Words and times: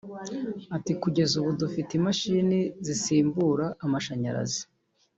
Ati 0.75 0.91
“Kugeza 1.01 1.33
ubu 1.39 1.51
dufite 1.61 1.91
imashini 1.99 2.59
zisimbura 2.85 3.65
amashanyarazi 3.85 4.61